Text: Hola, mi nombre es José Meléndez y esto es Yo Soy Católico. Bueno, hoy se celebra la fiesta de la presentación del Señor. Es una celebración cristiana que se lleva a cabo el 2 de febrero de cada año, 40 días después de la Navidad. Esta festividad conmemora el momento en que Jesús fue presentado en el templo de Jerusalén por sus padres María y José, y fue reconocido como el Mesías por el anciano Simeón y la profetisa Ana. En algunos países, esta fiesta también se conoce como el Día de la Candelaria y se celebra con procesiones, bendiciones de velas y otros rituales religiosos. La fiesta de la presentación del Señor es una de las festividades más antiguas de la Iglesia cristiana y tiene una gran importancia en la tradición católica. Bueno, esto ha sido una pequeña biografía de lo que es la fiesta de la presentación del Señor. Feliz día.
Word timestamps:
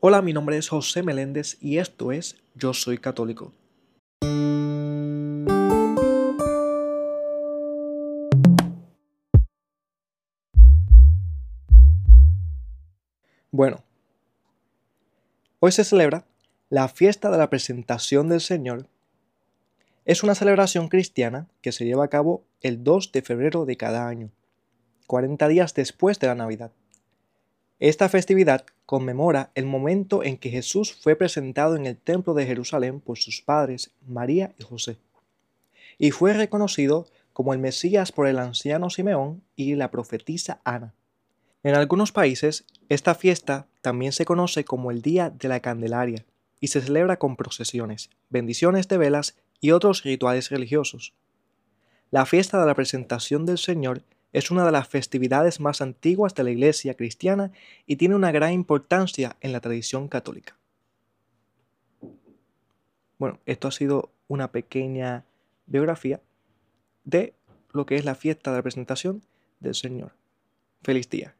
Hola, 0.00 0.22
mi 0.22 0.32
nombre 0.32 0.56
es 0.56 0.68
José 0.68 1.02
Meléndez 1.02 1.56
y 1.60 1.78
esto 1.78 2.12
es 2.12 2.36
Yo 2.54 2.72
Soy 2.72 2.98
Católico. 2.98 3.52
Bueno, 13.50 13.82
hoy 15.58 15.72
se 15.72 15.82
celebra 15.82 16.24
la 16.70 16.86
fiesta 16.86 17.28
de 17.32 17.38
la 17.38 17.50
presentación 17.50 18.28
del 18.28 18.40
Señor. 18.40 18.86
Es 20.04 20.22
una 20.22 20.36
celebración 20.36 20.86
cristiana 20.86 21.48
que 21.60 21.72
se 21.72 21.84
lleva 21.86 22.04
a 22.04 22.08
cabo 22.08 22.44
el 22.60 22.84
2 22.84 23.10
de 23.10 23.22
febrero 23.22 23.64
de 23.64 23.76
cada 23.76 24.06
año, 24.06 24.30
40 25.08 25.48
días 25.48 25.74
después 25.74 26.20
de 26.20 26.28
la 26.28 26.36
Navidad. 26.36 26.70
Esta 27.80 28.08
festividad 28.08 28.64
conmemora 28.86 29.50
el 29.54 29.64
momento 29.64 30.24
en 30.24 30.36
que 30.36 30.50
Jesús 30.50 30.92
fue 30.92 31.14
presentado 31.14 31.76
en 31.76 31.86
el 31.86 31.96
templo 31.96 32.34
de 32.34 32.44
Jerusalén 32.44 33.00
por 33.00 33.18
sus 33.18 33.40
padres 33.40 33.92
María 34.06 34.52
y 34.58 34.64
José, 34.64 34.96
y 35.96 36.10
fue 36.10 36.32
reconocido 36.32 37.06
como 37.32 37.52
el 37.52 37.60
Mesías 37.60 38.10
por 38.10 38.26
el 38.26 38.40
anciano 38.40 38.90
Simeón 38.90 39.42
y 39.54 39.76
la 39.76 39.92
profetisa 39.92 40.60
Ana. 40.64 40.92
En 41.62 41.76
algunos 41.76 42.10
países, 42.10 42.64
esta 42.88 43.14
fiesta 43.14 43.68
también 43.80 44.10
se 44.10 44.24
conoce 44.24 44.64
como 44.64 44.90
el 44.90 45.00
Día 45.00 45.30
de 45.30 45.46
la 45.48 45.60
Candelaria 45.60 46.24
y 46.60 46.68
se 46.68 46.80
celebra 46.80 47.18
con 47.18 47.36
procesiones, 47.36 48.10
bendiciones 48.28 48.88
de 48.88 48.98
velas 48.98 49.36
y 49.60 49.70
otros 49.70 50.02
rituales 50.02 50.50
religiosos. 50.50 51.12
La 52.10 52.26
fiesta 52.26 52.60
de 52.60 52.66
la 52.66 52.74
presentación 52.74 53.46
del 53.46 53.58
Señor 53.58 54.02
es 54.32 54.50
una 54.50 54.64
de 54.64 54.72
las 54.72 54.88
festividades 54.88 55.60
más 55.60 55.80
antiguas 55.80 56.34
de 56.34 56.44
la 56.44 56.50
Iglesia 56.50 56.94
cristiana 56.94 57.50
y 57.86 57.96
tiene 57.96 58.14
una 58.14 58.32
gran 58.32 58.52
importancia 58.52 59.36
en 59.40 59.52
la 59.52 59.60
tradición 59.60 60.08
católica. 60.08 60.56
Bueno, 63.18 63.40
esto 63.46 63.68
ha 63.68 63.72
sido 63.72 64.10
una 64.28 64.52
pequeña 64.52 65.24
biografía 65.66 66.20
de 67.04 67.34
lo 67.72 67.86
que 67.86 67.96
es 67.96 68.04
la 68.04 68.14
fiesta 68.14 68.50
de 68.50 68.58
la 68.58 68.62
presentación 68.62 69.22
del 69.60 69.74
Señor. 69.74 70.12
Feliz 70.82 71.08
día. 71.10 71.37